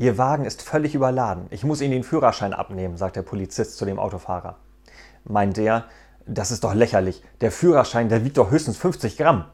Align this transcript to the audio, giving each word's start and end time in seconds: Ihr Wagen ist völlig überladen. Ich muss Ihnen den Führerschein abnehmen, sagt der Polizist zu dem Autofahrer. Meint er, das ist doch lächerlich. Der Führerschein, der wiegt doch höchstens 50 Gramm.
Ihr 0.00 0.16
Wagen 0.16 0.46
ist 0.46 0.62
völlig 0.62 0.94
überladen. 0.94 1.44
Ich 1.50 1.62
muss 1.62 1.82
Ihnen 1.82 1.92
den 1.92 2.04
Führerschein 2.04 2.54
abnehmen, 2.54 2.96
sagt 2.96 3.16
der 3.16 3.22
Polizist 3.22 3.76
zu 3.76 3.84
dem 3.84 3.98
Autofahrer. 3.98 4.56
Meint 5.24 5.58
er, 5.58 5.84
das 6.24 6.50
ist 6.50 6.64
doch 6.64 6.72
lächerlich. 6.72 7.22
Der 7.42 7.52
Führerschein, 7.52 8.08
der 8.08 8.24
wiegt 8.24 8.38
doch 8.38 8.50
höchstens 8.50 8.78
50 8.78 9.18
Gramm. 9.18 9.44